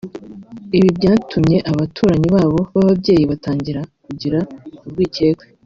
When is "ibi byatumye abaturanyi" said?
0.77-2.27